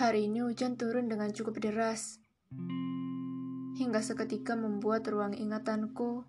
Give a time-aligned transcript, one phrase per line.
[0.00, 2.24] Hari ini hujan turun dengan cukup deras,
[3.76, 6.24] hingga seketika membuat ruang ingatanku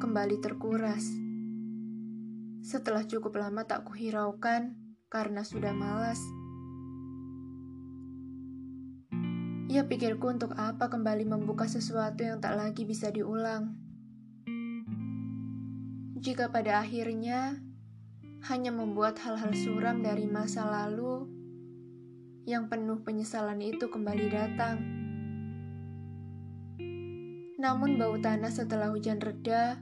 [0.00, 1.04] kembali terkuras.
[2.64, 4.80] Setelah cukup lama tak kuhiraukan
[5.12, 6.16] karena sudah malas.
[9.68, 13.76] Ya pikirku untuk apa kembali membuka sesuatu yang tak lagi bisa diulang.
[16.16, 17.60] Jika pada akhirnya
[18.48, 21.37] hanya membuat hal-hal suram dari masa lalu
[22.48, 24.80] yang penuh penyesalan itu kembali datang.
[27.60, 29.76] Namun bau tanah setelah hujan reda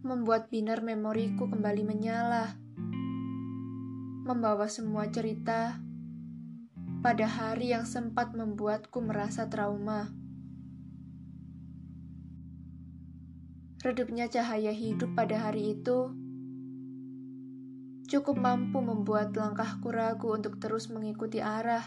[0.00, 2.56] membuat binar memoriku kembali menyala.
[4.24, 5.76] Membawa semua cerita
[7.04, 10.08] pada hari yang sempat membuatku merasa trauma.
[13.84, 16.25] Redupnya cahaya hidup pada hari itu
[18.06, 21.82] cukup mampu membuat langkahku ragu untuk terus mengikuti arah.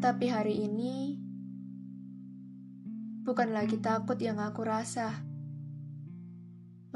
[0.00, 1.20] Tapi hari ini
[3.24, 5.12] bukan lagi takut yang aku rasa,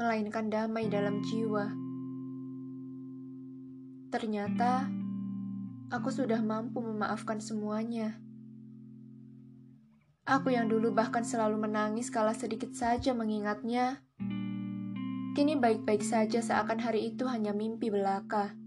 [0.01, 1.69] melainkan damai dalam jiwa.
[4.09, 4.89] Ternyata
[5.93, 8.17] aku sudah mampu memaafkan semuanya.
[10.25, 14.01] Aku yang dulu bahkan selalu menangis kala sedikit saja mengingatnya,
[15.39, 18.59] kini baik-baik saja seakan hari itu hanya mimpi belaka.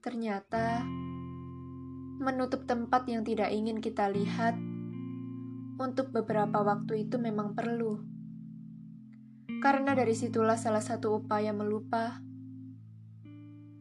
[0.00, 0.88] Ternyata,
[2.16, 4.56] menutup tempat yang tidak ingin kita lihat
[5.76, 8.00] untuk beberapa waktu itu memang perlu.
[9.60, 12.16] Karena dari situlah salah satu upaya melupa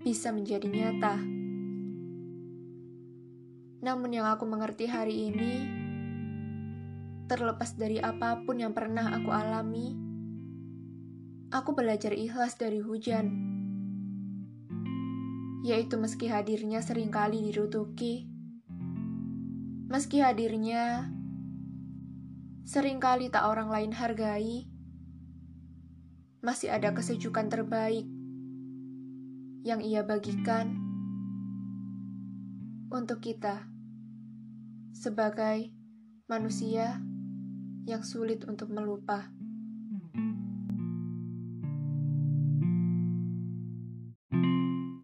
[0.03, 1.16] bisa menjadi nyata.
[3.88, 5.63] Namun yang aku mengerti hari ini,
[7.31, 10.10] terlepas dari apa pun yang pernah aku alami,
[11.52, 13.27] aku belajar ikhlas dari hujan.
[15.67, 18.25] Yaitu meski hadirnya sering kali dirutuki,
[19.91, 21.12] meski hadirnya
[22.63, 24.66] sering kali tak orang lain hargai,
[26.41, 28.07] masih ada kesejukan terbaik
[29.62, 30.79] yang ia bagikan
[32.89, 33.69] untuk kita
[34.95, 35.69] sebagai
[36.25, 36.97] manusia
[37.85, 39.41] yang sulit untuk melupa.